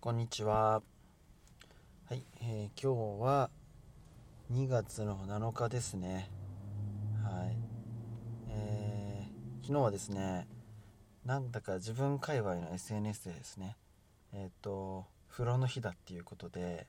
[0.00, 0.80] こんにちは。
[2.08, 3.50] はい、えー、今日は
[4.52, 6.30] 2月の7日ですね。
[7.20, 7.56] はい。
[8.48, 10.46] えー、昨日はですね、
[11.26, 13.76] なんだか自分界隈の SNS でですね、
[14.32, 16.86] えっ、ー、と、風呂の日だっていうことで、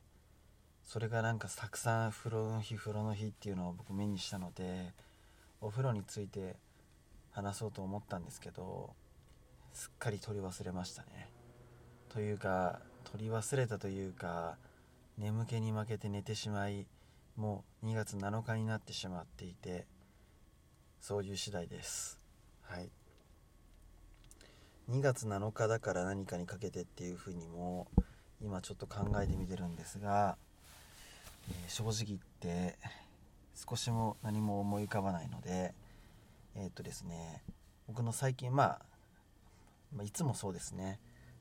[0.84, 4.94] それがなんかたくさん風呂の日、風呂の日っていうのを僕目にしたので、
[5.62, 6.58] お風呂について
[7.32, 8.94] 話そうと思ったんですけど、
[9.74, 11.32] すっかり取り忘れましたね。
[12.10, 12.80] というか
[13.12, 14.56] 取り忘れたというか
[15.18, 16.86] 眠気に負けて寝てしまい
[17.36, 19.86] もう2月7日になってしまっていて
[21.02, 22.20] そういう次第です。
[22.64, 22.90] はい。
[24.92, 27.88] 2月7日だから何かにかけてっていうふうにも
[28.42, 30.38] 今ちょっと考えてみてるんですが、
[31.50, 32.78] えー、正直言って
[33.56, 35.74] 少しも何も思い浮かばないので
[36.56, 37.44] えー、っとですね
[37.88, 38.80] 僕の最近まあ、
[39.96, 41.00] まあ、いつもそうですね。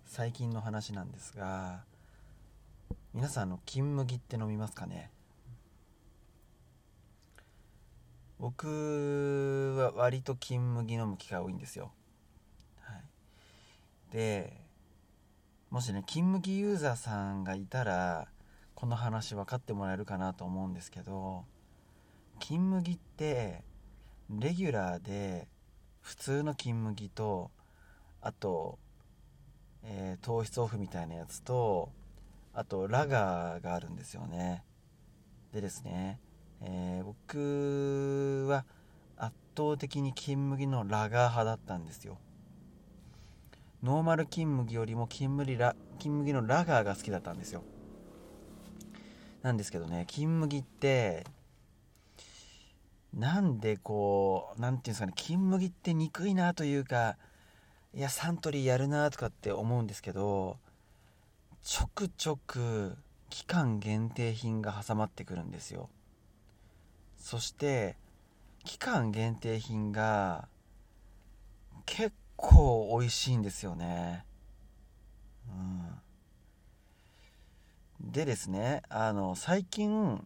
[0.08, 1.84] 最近の話なんですが
[3.12, 5.10] 皆さんの金麦って飲みますかね？
[8.38, 11.92] 僕は割と金麦飲む機会多いんですよ、
[12.80, 12.94] は
[14.10, 14.56] い、で
[15.70, 18.28] もしね金麦ユーザーさんがいたら
[18.74, 21.44] この話分かってもらえるかなと思うんですけど
[22.40, 23.62] 金麦って
[24.30, 25.46] レギュラーで
[26.00, 27.50] 普通の金麦と
[28.22, 28.78] あと
[29.84, 31.90] えー、糖質オフみたいなやつと
[32.52, 34.64] あとラガーがあるんですよね。
[35.52, 36.20] でですね、
[36.60, 38.64] えー、僕は
[39.16, 42.18] 圧倒的に金麦のラガー派だったんですよ。
[43.82, 47.62] ノーマル金麦よりも金麦ラ金麦のラガーが好きだったんですよ。
[49.42, 51.24] なんですけどね金麦って
[53.14, 57.16] なんでこう何て言うんですかね金麦って憎いなというか
[57.94, 60.58] いやサントリーやるなとかって思うんですけど
[61.62, 62.96] ちょくちょく
[63.30, 65.90] 期間限定品が挟まってくるんですよ。
[67.18, 67.96] そして
[68.64, 70.48] 期間限定品が
[71.84, 74.24] 結構美味しいんですよね。
[75.48, 75.52] う
[78.06, 78.12] ん。
[78.12, 80.24] でですねあの最近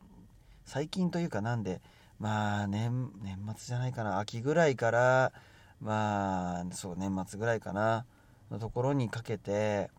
[0.65, 1.81] 最近というかなんで
[2.19, 5.33] まあ年年末じゃないかな秋ぐらいから
[5.83, 8.07] まあそう年末ぐらいかな。
[8.51, 9.91] のところにかけて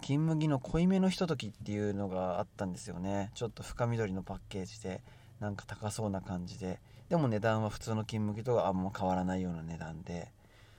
[0.00, 3.30] 金麦の濃いめのひとときっていうのがあったんですよね。
[3.34, 5.00] ちょっと深緑のパッケージで
[5.40, 6.80] なんか高そうな感じで。
[7.08, 10.32] でも値段は普通の金麦とはあんま変わらないような値段で。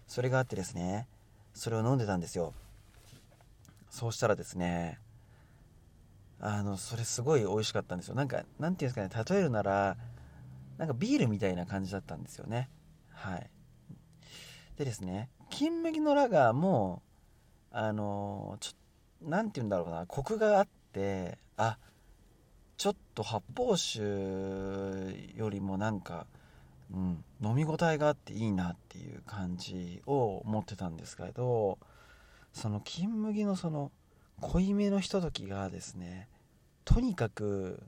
[0.07, 1.07] それがあってですね
[1.53, 2.53] それを飲んでたんですよ。
[3.89, 4.99] そうしたらですね
[6.39, 8.15] あのそれすごい美味しかったんですよ。
[8.15, 9.97] なんかなんていうんですかね例えるなら
[10.77, 12.69] なんかビールみたいな感じだったんですよね。
[13.11, 13.49] はい。
[14.79, 17.03] でですね金麦のラガーも
[17.69, 18.71] あのちょ
[19.29, 21.77] 何て言うんだろうなコクがあってあ
[22.77, 23.99] ちょっと発泡酒
[25.35, 26.27] よりもなんか、
[26.93, 31.77] うん、飲み応えがあっていいなっていう感じを思ってたんですけど
[32.53, 33.91] その金麦のその
[34.39, 36.29] 濃いめのひとときがですね
[36.85, 37.83] とにかく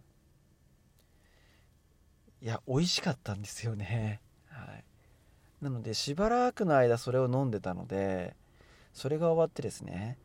[2.42, 4.20] いや美味しかったんですよね。
[4.50, 4.84] はい。
[5.62, 8.36] なのでしばらくの間それを飲んでたので
[8.94, 10.18] それが終わってですね。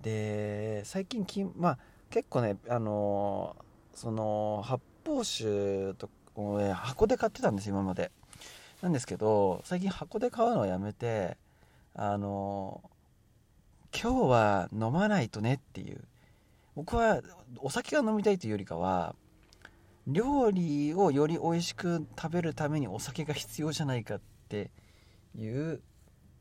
[0.00, 1.78] で最近きまあ
[2.10, 3.56] 結構ねあの
[3.94, 6.08] その発泡酒と
[6.74, 8.10] 箱で買ってたんです今まで。
[8.82, 11.36] なんですけど最近箱で買うのをやめて
[11.94, 12.82] あの
[13.90, 16.00] 今日は飲まないとねっていう。
[16.74, 17.22] 僕は
[17.58, 19.14] お酒が飲みたいというよりかは
[20.06, 24.70] 料理をより美味しく食べるためにお酒が必要じゃないかってて
[25.36, 25.80] いう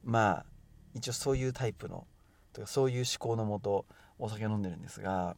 [0.03, 0.45] まあ
[0.93, 2.05] 一応そういうタイプの
[2.53, 3.85] とかそういう思考のもと
[4.19, 5.35] お酒を飲んでるんですが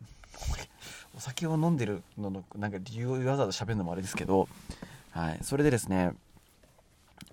[1.15, 4.47] お酒を飲んでるののなんか理由をわざわざ喋るのもあれですけど、
[5.11, 6.13] はい、それでですね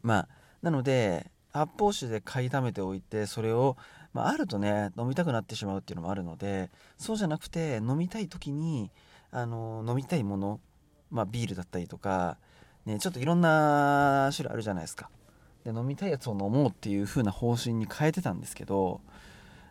[0.02, 0.28] まあ
[0.62, 3.76] なので発泡酒で買い溜めておいてそれを、
[4.12, 8.90] まあ、あるとね飲みたくなってしまうっていうのもあるのでそうじゃなくて飲みたい時に
[9.30, 10.60] あの飲みたいもの
[11.14, 12.36] まあ、ビールだったりとか、
[12.84, 15.08] ね、ちょっといろんな種類あるじゃないですか。
[15.64, 19.00] で飲みたいやつを飲もうっていう風な方針に変えてたんですけど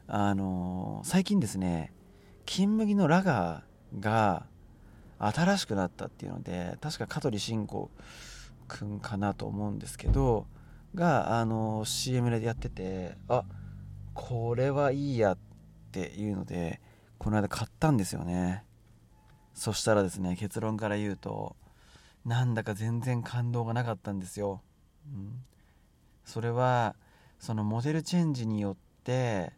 [0.07, 1.93] あのー、最近ですね
[2.45, 4.45] 金麦のラガーが
[5.19, 7.89] 新しくなったっていうので確か香取慎吾
[8.67, 10.47] くんかなと思うんですけど
[10.95, 13.45] が、あのー、CM でやっててあ
[14.13, 15.37] これはいいやっ
[15.91, 16.81] ていうので
[17.17, 18.65] この間買ったんですよね。
[19.53, 21.55] そしたらですね結論から言うと
[22.25, 24.61] なんだか全然感動がなかったんですよ、
[25.07, 25.43] うん、
[26.25, 26.95] それは
[27.39, 29.53] そのモデルチェンジによって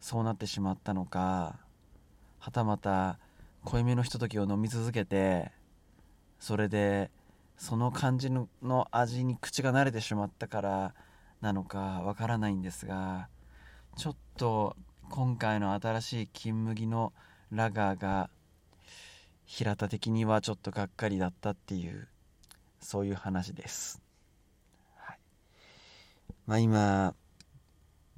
[0.00, 1.58] そうなってしまったのか
[2.38, 3.18] はたまた
[3.64, 5.50] 濃いめのひとときを飲み続けて
[6.38, 7.10] それで
[7.56, 8.48] その感じの
[8.90, 10.94] 味に口が慣れてしまったから
[11.40, 13.28] なのかわからないんですが
[13.96, 14.76] ちょっと
[15.10, 17.12] 今回の新しい金麦の
[17.50, 18.30] ラガーが
[19.44, 22.08] 平田的にはちょっとがっかりだったっていう
[22.80, 24.00] そういう話です、
[26.46, 27.14] まあ今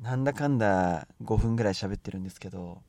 [0.01, 2.83] なんだかんだ5分ぐらい喋ってるんですけど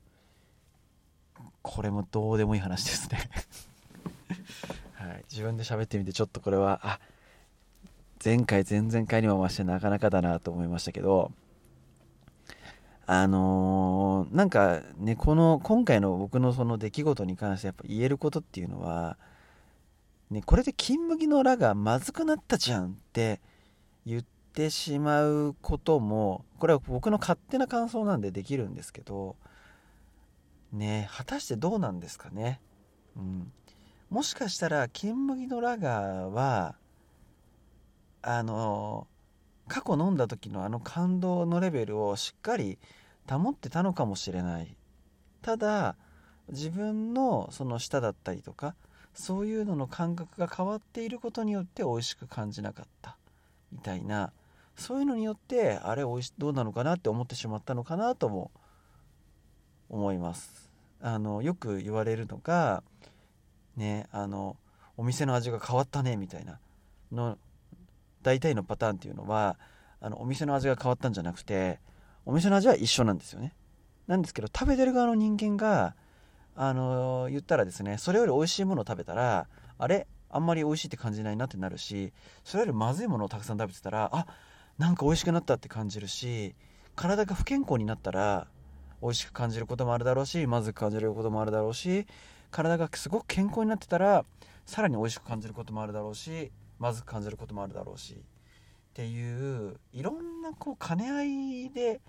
[1.62, 3.18] これもどうでもいい話ですね。
[4.94, 6.98] はい、自分で喋ってみてちょっとこれはあ
[8.24, 11.30] 前回前々回にも増してなかなかだなと思いましたけど
[13.06, 19.18] あのー、なんかねこの今回の僕のその出来事に関してやっぱ言えることっていうのは、
[20.30, 23.40] ね、これで金麦のラがまずくなったじゃんって
[24.06, 29.36] 言ってしまうこともこれは僕の勝手な感想なんでできるんですけど
[30.72, 32.60] ね果たしてどうなんですかね。
[33.16, 33.52] うん。
[34.10, 36.76] もしかしたら金麦のラガーは
[38.22, 39.06] あの
[39.66, 42.78] 過去飲んだ時のあの感動のレベルをしっかり
[43.28, 44.76] 保ってたのかもしれない。
[45.42, 45.96] ただ
[46.48, 48.74] 自分のその舌だったりとか
[49.14, 53.16] そういうのの感覚が変わっていることによって美味しく感じなかった。
[53.72, 54.32] みたいな
[54.76, 58.50] そういうのによってあれおいしどうなのかなって思ってしまったのかなとも
[59.88, 60.70] 思います。
[61.00, 62.82] あのよく言われるのが
[63.76, 64.56] ねあの
[64.96, 66.58] お店の味が変わったねみたいな。
[67.12, 67.38] の
[68.22, 69.56] 大体のパターンっていうのは
[70.00, 71.78] あのお店の味が変わったんじゃなくて
[72.24, 73.52] お店の味は一緒なんですよね。
[74.06, 75.94] なんですけど食べてる側の人間が
[76.56, 79.46] あの言ったらですねそれより美味しいものを食べたら
[79.78, 82.12] あれあんまり美味しいって感じないなってなるし
[82.44, 84.26] それよりまずいものをたくさん食べてたらあ
[84.78, 86.54] なんか美味しくなったって感じるし
[86.96, 88.48] 体が不健康になったら
[89.00, 92.06] 美味しく感じることもあるだろうしまずく感じることもあるだろうし
[92.50, 94.24] 体がすごく健康になってたら
[94.66, 98.16] さらに美味しく感じることもあるだろうしまずく感じることもあるだろうしっ
[98.94, 102.00] ていういろんなこう兼ね合いで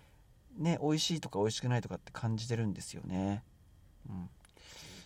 [0.57, 3.43] ね美味しいとか美味しくないとかって感じてるんですよね。
[4.07, 4.29] うん、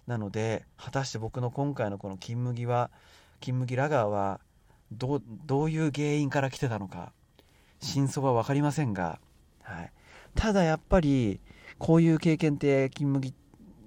[0.05, 2.91] なので果たして僕の今回のこの金麦は
[3.39, 4.41] 金麦ラガーは
[4.91, 5.21] ど
[5.63, 7.13] ういう原因から来てたのか
[7.79, 9.19] 真相は分かりませんが、
[9.63, 9.91] はい、
[10.35, 11.39] ただやっぱり
[11.77, 13.33] こういう経験って金麦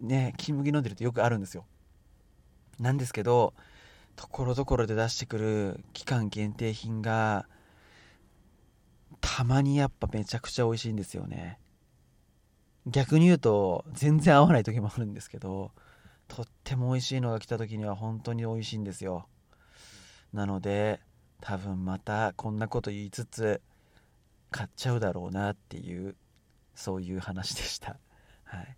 [0.01, 1.67] ね金麦飲んでるとよくあるんですよ。
[2.81, 3.55] なんですけど
[4.17, 7.47] ところどころで出してくる期間限定品が
[9.21, 11.59] たまにやっぱめちゃくちゃ美味しいんですよね。
[12.87, 15.71] 逆に言うと全然合わない時もあるんですけど
[16.27, 19.29] とっても美味しいのが来た時には本当に美味しいんですよ。
[20.33, 21.01] なので
[21.41, 23.61] 多分またこんなこと言いつつ
[24.53, 26.15] 買っちゃうだろうなっていう
[26.75, 27.97] そういう話でした。
[28.45, 28.77] はい。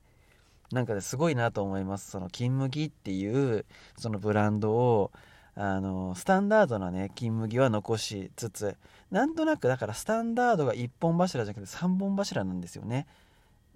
[0.72, 2.10] なんかすごいなと思います。
[2.10, 3.66] その金麦っていう
[3.98, 5.12] そのブランドを
[5.54, 8.76] あのスタンダードなね金麦は残しつつ
[9.10, 13.06] なんとなくだからスタンダードが1本柱じゃなくて3本柱なんですよね。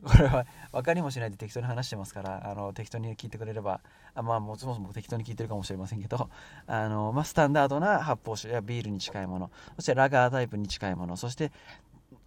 [0.05, 3.81] これは分かりもしないで適当に話してますからあの適当に聞いてくれれば
[4.15, 6.31] あまあもそもそも適当に聞いてるかもしれませんけど
[6.67, 11.51] あの、まあ、スタンダードな発泡酒やビールに近いものそしてラガータイプに近いものそして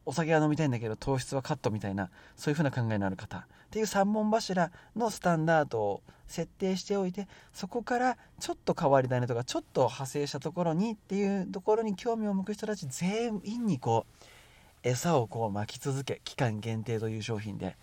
[0.06, 14.26] お酒は飲みたいんだけど糖質はカットみたいなそういう風な考えのある方っていう3本柱のスタンダードを設定しておいてそこからちょっと変わり種とかちょっと派生したところにっていうところに興味を向く人たち全員にこう
[14.84, 17.78] 餌をこう巻き続け期間限定という商品で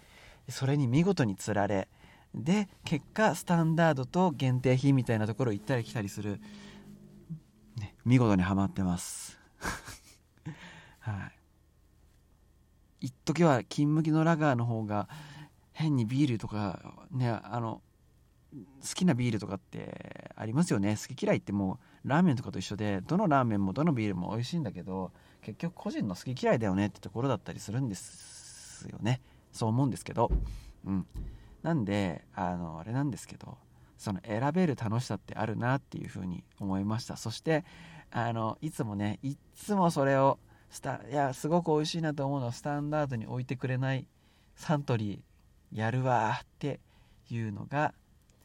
[0.48, 1.88] それに見事につられ
[2.34, 6.40] で結果スタンダードと限定品みたいなところ行ったり来たりする、
[7.78, 9.38] ね、見事にはまってます。
[11.00, 11.30] は
[13.00, 13.06] い。
[13.06, 15.08] 一時は金麦のラガーの方が
[15.72, 17.80] 変にビールとかねあの
[18.52, 18.60] 好
[18.94, 20.96] きなビールとかってありますよね。
[20.96, 25.12] 好き嫌いってもうラーメンとかと一緒でどのラーメンもどのビールも美味しいんだけど
[25.42, 29.20] 結局個人の好き嫌いだよねってところだったりするんですよね。
[29.52, 30.30] そう思うんですけど。
[30.84, 31.06] うん。
[31.62, 33.58] なんであのあれなんですけど
[33.96, 37.16] その選べる楽しさってあるなっていうふうに思いました。
[37.16, 37.64] そして
[38.10, 40.38] あのいつもねいつもそれを
[40.70, 44.06] スタいやすごく美味しいなと思うのはスタンダードに置いてくれない
[44.54, 46.80] サントリーやるわって
[47.30, 47.92] いうのが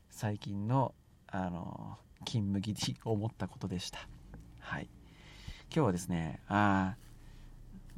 [0.10, 0.94] 最近の
[1.28, 4.00] あの金麦に思ったことでした。
[4.60, 4.90] はい。
[5.74, 6.96] 今日はですねあ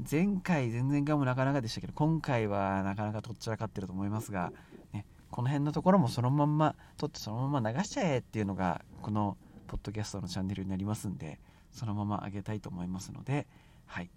[0.09, 4.51] 前回前々回もなかなかでしたけど今回はなかなかとっちらかってると思いますが、
[4.93, 11.39] ね、この辺のところもそのまんま撮ってそのまま流しちゃえっていうのがこのポッドキャストのチャンネルになりますんで
[11.71, 13.47] そのまま上げたいと思いますので
[13.85, 14.09] はい。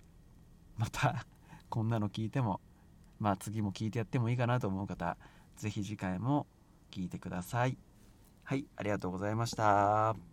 [0.77, 1.27] また
[1.69, 2.61] こんなの聞いても
[3.19, 5.17] まあ次も聞いてやってもいいかなと思う方
[5.57, 6.59] 是非次回も聞いて
[6.91, 7.88] 聞いてください。
[8.49, 10.28] はいありがとうございました。